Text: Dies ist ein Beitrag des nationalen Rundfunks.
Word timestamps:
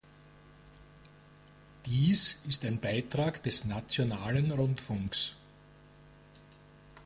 Dies 1.85 2.41
ist 2.47 2.65
ein 2.65 2.79
Beitrag 2.79 3.43
des 3.43 3.65
nationalen 3.65 4.49
Rundfunks. 4.51 5.33